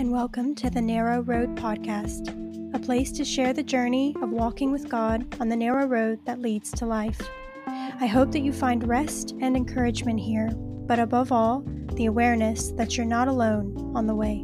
[0.00, 2.34] and welcome to the Narrow Road Podcast,
[2.74, 6.40] a place to share the journey of walking with God on the narrow road that
[6.40, 7.20] leads to life.
[7.66, 11.64] I hope that you find rest and encouragement here, but above all,
[11.96, 14.42] the awareness that you're not alone on the way.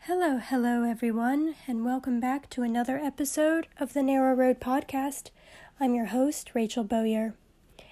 [0.00, 5.30] Hello, hello, everyone, and welcome back to another episode of the Narrow Road Podcast.
[5.78, 7.36] I'm your host, Rachel Bowyer.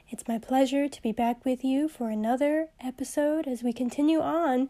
[0.09, 4.69] It's my pleasure to be back with you for another episode as we continue on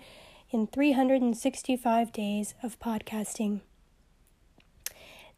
[0.50, 3.60] in 365 days of podcasting.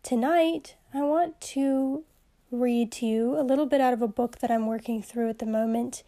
[0.05, 2.05] Tonight, I want to
[2.53, 5.41] read to you a little bit out of a book that I'm working through at
[5.41, 6.05] the moment.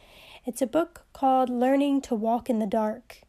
[0.47, 3.23] It's a book called Learning to Walk in the Dark,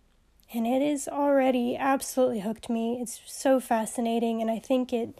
[0.53, 2.99] and it has already absolutely hooked me.
[3.01, 5.17] It's so fascinating, and I think it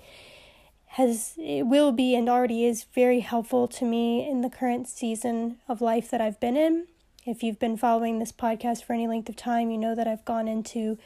[0.96, 5.58] has it will be and already is very helpful to me in the current season
[5.70, 6.88] of life that I've been in.
[7.26, 10.26] If you've been following this podcast for any length of time, you know that I've
[10.26, 10.98] gone into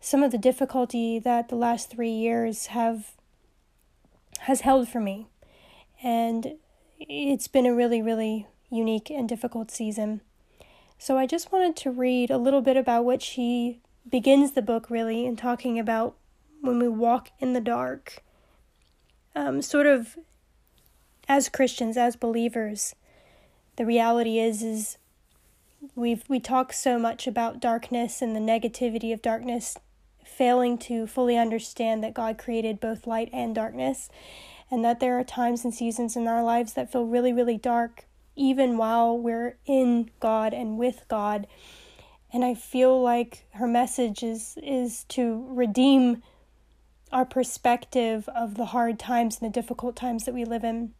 [0.00, 3.16] some of the difficulty that the last 3 years have
[4.40, 5.26] has held for me.
[6.04, 6.54] And
[7.00, 10.20] it's been a really really unique and difficult season.
[10.98, 14.88] So I just wanted to read a little bit about what she begins the book
[14.88, 16.14] really in talking about
[16.60, 18.22] when we walk in the dark
[19.36, 20.18] um, sort of
[21.28, 22.94] as Christians, as believers,
[23.76, 24.96] the reality is is
[25.94, 29.76] we've we talk so much about darkness and the negativity of darkness,
[30.24, 34.08] failing to fully understand that God created both light and darkness,
[34.70, 38.06] and that there are times and seasons in our lives that feel really, really dark,
[38.34, 41.46] even while we're in God and with God.
[42.32, 46.22] And I feel like her message is is to redeem
[47.12, 50.92] our perspective of the hard times and the difficult times that we live in.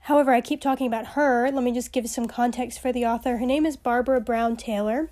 [0.00, 1.50] However, I keep talking about her.
[1.50, 3.38] Let me just give some context for the author.
[3.38, 5.10] Her name is Barbara Brown Taylor,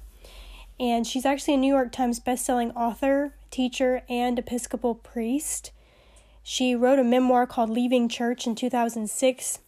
[0.78, 5.70] and she's actually a New York Times bestselling author, teacher, and Episcopal priest.
[6.42, 9.60] She wrote a memoir called Leaving Church in 2006,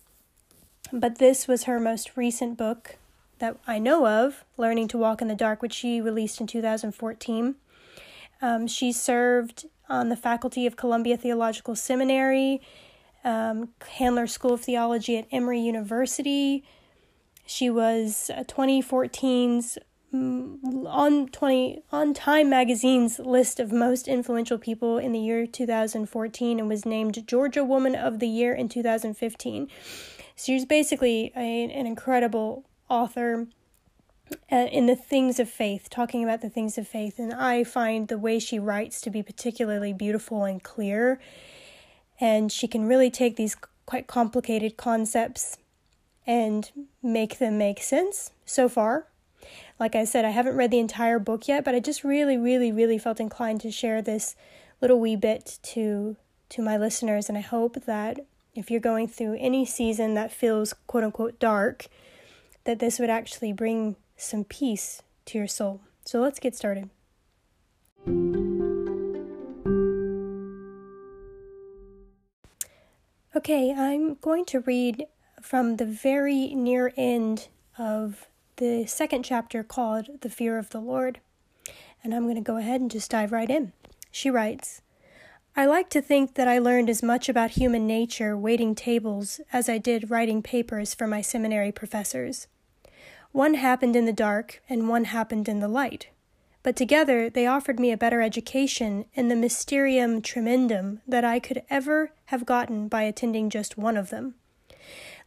[0.93, 2.97] but this was her most recent book
[3.39, 7.55] that I know of, Learning to Walk in the Dark, which she released in 2014.
[8.43, 12.61] Um, she served on the faculty of Columbia Theological Seminary,
[13.23, 16.65] um, Candler School of Theology at Emory University.
[17.47, 19.79] She was 2014's
[20.13, 26.59] mm, on 20 on Time magazine's list of most influential people in the year 2014
[26.59, 29.69] and was named Georgia Woman of the Year in 2015.
[30.37, 33.47] So she's basically a, an incredible author
[34.51, 37.19] uh, in the things of faith, talking about the things of faith.
[37.19, 41.21] And I find the way she writes to be particularly beautiful and clear.
[42.21, 45.59] And she can really take these quite complicated concepts
[46.27, 46.71] and
[47.03, 49.07] make them make sense so far.
[49.79, 52.73] Like I said, I haven't read the entire book yet, but I just really, really,
[52.73, 54.37] really felt inclined to share this
[54.81, 56.17] little wee bit to
[56.51, 58.21] to my listeners and I hope that
[58.55, 61.87] if you're going through any season that feels quote unquote dark,
[62.65, 65.81] that this would actually bring some peace to your soul.
[66.05, 66.91] So let's get started.
[73.37, 75.07] Okay, I'm going to read
[75.43, 81.21] from the very near end of the second chapter called The Fear of the Lord.
[82.03, 83.73] And I'm going to go ahead and just dive right in.
[84.11, 84.83] She writes
[85.57, 89.69] I like to think that I learned as much about human nature waiting tables as
[89.69, 92.49] I did writing papers for my seminary professors.
[93.35, 96.07] One happened in the dark, and one happened in the light.
[96.63, 101.63] But together they offered me a better education in the mysterium tremendum that I could
[101.69, 104.37] ever have gotten by attending just one of them.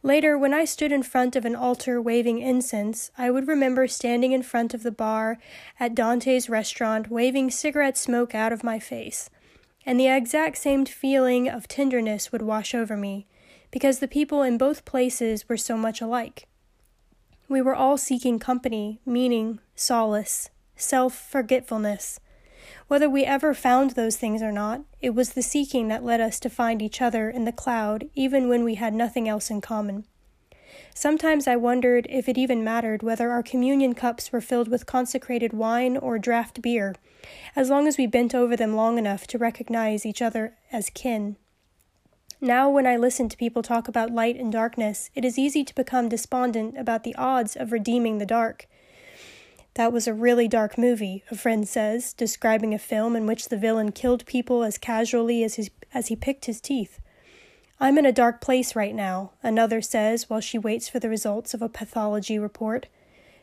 [0.02, 4.32] Later, when I stood in front of an altar waving incense, I would remember standing
[4.32, 5.36] in front of the bar
[5.78, 9.28] at Dante's restaurant waving cigarette smoke out of my face.
[9.84, 13.26] And the exact same feeling of tenderness would wash over me,
[13.70, 16.46] because the people in both places were so much alike.
[17.48, 22.20] We were all seeking company, meaning, solace, self forgetfulness.
[22.88, 26.38] Whether we ever found those things or not, it was the seeking that led us
[26.40, 30.04] to find each other in the cloud, even when we had nothing else in common.
[30.94, 35.52] Sometimes I wondered if it even mattered whether our communion cups were filled with consecrated
[35.54, 36.96] wine or draft beer,
[37.56, 41.36] as long as we bent over them long enough to recognize each other as kin.
[42.40, 45.74] Now, when I listen to people talk about light and darkness, it is easy to
[45.74, 48.68] become despondent about the odds of redeeming the dark.
[49.74, 53.56] That was a really dark movie, a friend says, describing a film in which the
[53.56, 57.00] villain killed people as casually as, his, as he picked his teeth.
[57.80, 61.54] I'm in a dark place right now, another says while she waits for the results
[61.54, 62.86] of a pathology report.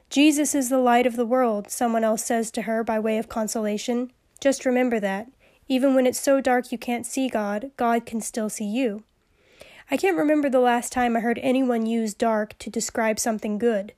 [0.10, 3.28] Jesus is the light of the world, someone else says to her by way of
[3.28, 4.12] consolation.
[4.40, 5.28] Just remember that.
[5.68, 9.04] Even when it's so dark you can't see God, God can still see you.
[9.90, 13.94] I can't remember the last time I heard anyone use dark to describe something good.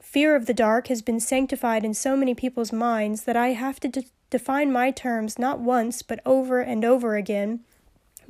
[0.00, 3.78] Fear of the dark has been sanctified in so many people's minds that I have
[3.80, 7.60] to de- define my terms not once, but over and over again,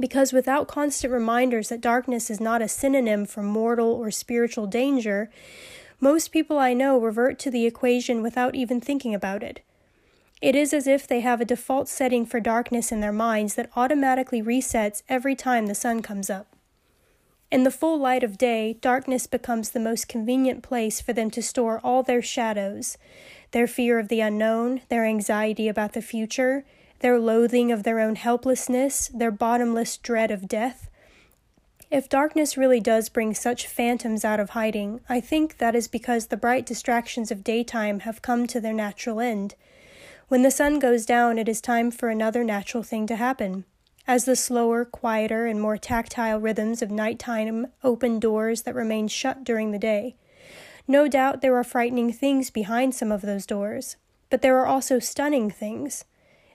[0.00, 5.30] because without constant reminders that darkness is not a synonym for mortal or spiritual danger,
[6.00, 9.60] most people I know revert to the equation without even thinking about it.
[10.40, 13.70] It is as if they have a default setting for darkness in their minds that
[13.74, 16.46] automatically resets every time the sun comes up.
[17.50, 21.42] In the full light of day, darkness becomes the most convenient place for them to
[21.42, 22.98] store all their shadows
[23.52, 26.66] their fear of the unknown, their anxiety about the future,
[27.00, 30.90] their loathing of their own helplessness, their bottomless dread of death.
[31.90, 36.26] If darkness really does bring such phantoms out of hiding, I think that is because
[36.26, 39.54] the bright distractions of daytime have come to their natural end.
[40.28, 43.64] When the sun goes down, it is time for another natural thing to happen.
[44.06, 49.42] As the slower, quieter, and more tactile rhythms of nighttime open doors that remain shut
[49.42, 50.16] during the day.
[50.86, 53.96] No doubt there are frightening things behind some of those doors,
[54.28, 56.04] but there are also stunning things.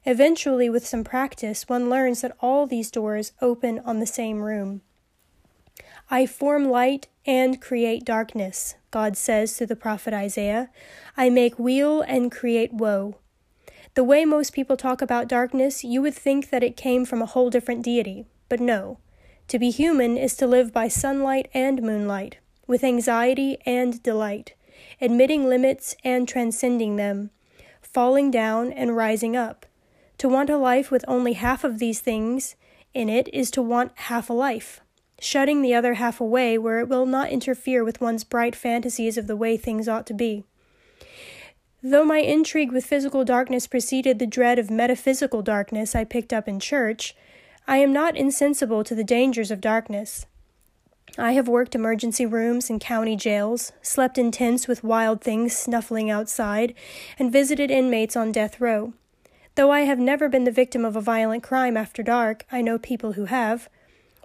[0.05, 4.81] Eventually, with some practice, one learns that all these doors open on the same room.
[6.11, 10.69] I form light and create darkness, God says through the prophet Isaiah.
[11.17, 13.15] I make weal and create woe.
[13.95, 17.27] The way most people talk about darkness, you would think that it came from a
[17.27, 18.97] whole different deity, but no.
[19.49, 24.55] To be human is to live by sunlight and moonlight, with anxiety and delight,
[24.99, 27.29] admitting limits and transcending them,
[27.81, 29.65] falling down and rising up.
[30.17, 32.55] To want a life with only half of these things
[32.95, 34.81] in it is to want half a life,
[35.19, 39.27] shutting the other half away where it will not interfere with one's bright fantasies of
[39.27, 40.45] the way things ought to be.
[41.85, 46.47] Though my intrigue with physical darkness preceded the dread of metaphysical darkness I picked up
[46.47, 47.13] in church,
[47.67, 50.25] I am not insensible to the dangers of darkness.
[51.17, 56.09] I have worked emergency rooms and county jails, slept in tents with wild things snuffling
[56.09, 56.73] outside,
[57.19, 58.93] and visited inmates on death row.
[59.55, 62.79] Though I have never been the victim of a violent crime after dark, I know
[62.79, 63.67] people who have.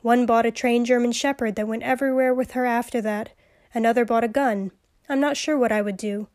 [0.02, 3.30] One bought a trained German shepherd that went everywhere with her after that.
[3.74, 4.70] Another bought a gun.
[5.08, 6.28] I'm not sure what I would do.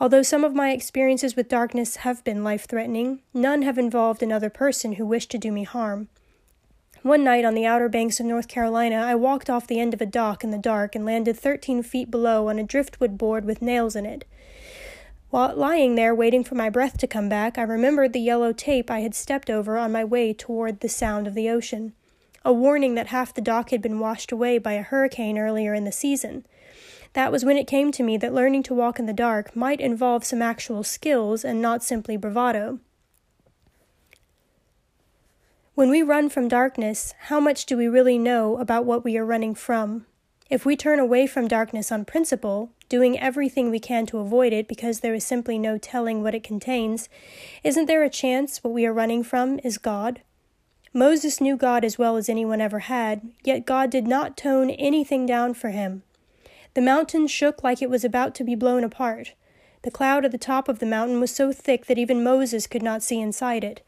[0.00, 4.50] Although some of my experiences with darkness have been life threatening, none have involved another
[4.50, 6.08] person who wished to do me harm.
[7.02, 10.00] One night on the outer banks of North Carolina, I walked off the end of
[10.00, 13.60] a dock in the dark and landed 13 feet below on a driftwood board with
[13.60, 14.24] nails in it.
[15.30, 18.90] While lying there waiting for my breath to come back, I remembered the yellow tape
[18.90, 21.92] I had stepped over on my way toward the sound of the ocean.
[22.44, 25.84] A warning that half the dock had been washed away by a hurricane earlier in
[25.84, 26.46] the season.
[27.14, 29.80] That was when it came to me that learning to walk in the dark might
[29.80, 32.80] involve some actual skills and not simply bravado.
[35.74, 39.24] When we run from darkness, how much do we really know about what we are
[39.24, 40.06] running from?
[40.50, 44.68] If we turn away from darkness on principle, doing everything we can to avoid it
[44.68, 47.08] because there is simply no telling what it contains,
[47.62, 50.20] isn't there a chance what we are running from is God?
[50.92, 55.26] Moses knew God as well as anyone ever had, yet God did not tone anything
[55.26, 56.02] down for him.
[56.74, 59.34] The mountain shook like it was about to be blown apart.
[59.82, 62.82] The cloud at the top of the mountain was so thick that even Moses could
[62.82, 63.80] not see inside it.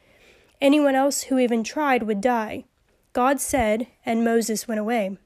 [0.60, 2.64] Anyone else who even tried would die.
[3.12, 5.18] God said, and Moses went away.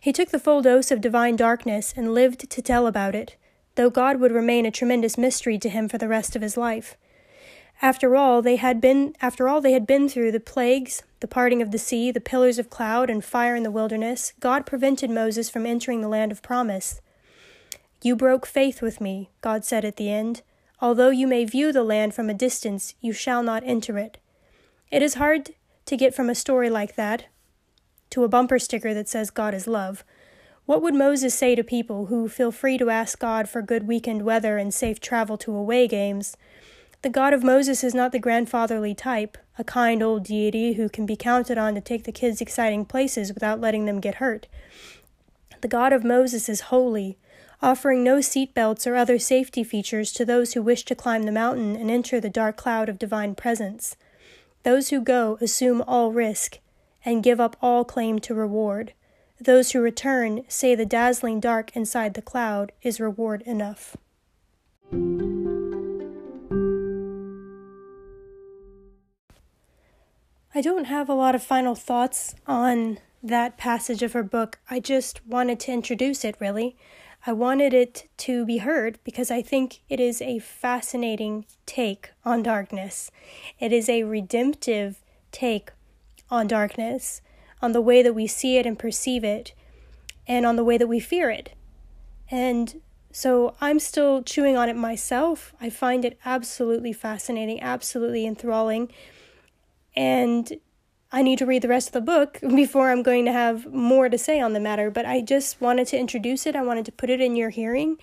[0.00, 3.36] He took the full dose of divine darkness and lived to tell about it,
[3.74, 6.96] though God would remain a tremendous mystery to him for the rest of his life.
[7.82, 11.60] After all, they had been after all they had been through the plagues, the parting
[11.60, 15.50] of the sea, the pillars of cloud and fire in the wilderness, God prevented Moses
[15.50, 17.00] from entering the land of promise.
[18.02, 20.42] You broke faith with me, God said at the end.
[20.80, 24.18] Although you may view the land from a distance, you shall not enter it.
[24.90, 25.50] It is hard
[25.86, 27.26] to get from a story like that
[28.10, 30.04] to a bumper sticker that says God is love.
[30.64, 34.22] What would Moses say to people who feel free to ask God for good weekend
[34.22, 36.36] weather and safe travel to away games?
[37.02, 41.06] The God of Moses is not the grandfatherly type, a kind old deity who can
[41.06, 44.46] be counted on to take the kids exciting places without letting them get hurt.
[45.60, 47.18] The God of Moses is holy,
[47.62, 51.32] offering no seat belts or other safety features to those who wish to climb the
[51.32, 53.96] mountain and enter the dark cloud of divine presence.
[54.62, 56.58] Those who go assume all risk
[57.04, 58.92] and give up all claim to reward.
[59.40, 63.96] Those who return say the dazzling dark inside the cloud is reward enough.
[70.56, 74.58] I don't have a lot of final thoughts on that passage of her book.
[74.70, 76.78] I just wanted to introduce it, really.
[77.26, 82.42] I wanted it to be heard because I think it is a fascinating take on
[82.42, 83.10] darkness.
[83.60, 85.72] It is a redemptive take
[86.30, 87.20] on darkness,
[87.60, 89.52] on the way that we see it and perceive it,
[90.26, 91.52] and on the way that we fear it.
[92.30, 92.80] And
[93.12, 95.54] so I'm still chewing on it myself.
[95.60, 98.90] I find it absolutely fascinating, absolutely enthralling.
[99.96, 100.52] And
[101.12, 104.08] I need to read the rest of the book before I'm going to have more
[104.08, 104.90] to say on the matter.
[104.90, 106.56] But I just wanted to introduce it.
[106.56, 107.96] I wanted to put it in your hearing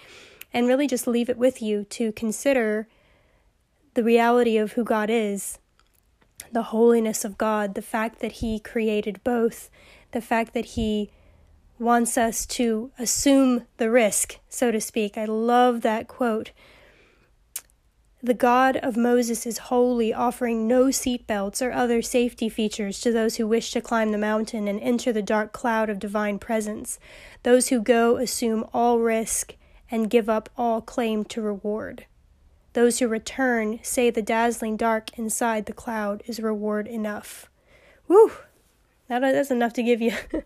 [0.53, 2.87] and really just leave it with you to consider
[3.95, 5.59] the reality of who God is,
[6.51, 9.69] the holiness of God, the fact that He created both,
[10.11, 11.11] the fact that He
[11.79, 15.17] wants us to assume the risk, so to speak.
[15.17, 16.51] I love that quote.
[18.25, 23.35] The God of Moses is holy, offering no seatbelts or other safety features to those
[23.35, 26.99] who wish to climb the mountain and enter the dark cloud of divine presence.
[27.43, 29.55] Those who go assume all risk
[29.91, 32.05] and give up all claim to reward.
[32.71, 37.49] Those who return say the dazzling dark inside the cloud is reward enough.
[38.07, 38.31] Woo!
[39.09, 40.13] That, that's enough to give you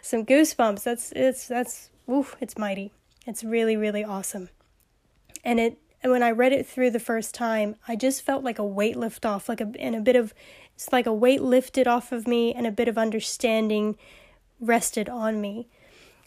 [0.00, 0.82] some goosebumps.
[0.82, 2.90] That's it's that's woof, it's mighty.
[3.26, 4.48] It's really really awesome.
[5.44, 8.58] And it and when I read it through the first time, I just felt like
[8.58, 10.32] a weight lift off, like a and a bit of
[10.74, 13.96] it's like a weight lifted off of me and a bit of understanding
[14.60, 15.68] rested on me.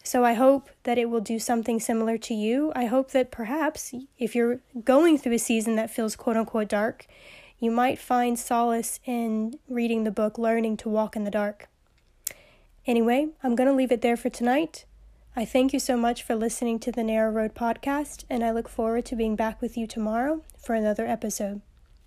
[0.03, 2.71] So I hope that it will do something similar to you.
[2.75, 7.05] I hope that perhaps if you're going through a season that feels quote unquote dark,
[7.59, 11.69] you might find solace in reading the book Learning to Walk in the Dark.
[12.87, 14.85] Anyway, I'm going to leave it there for tonight.
[15.33, 18.67] I thank you so much for listening to the Narrow Road podcast, and I look
[18.67, 21.61] forward to being back with you tomorrow for another episode.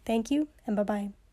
[0.04, 1.23] Thank you, and bye bye.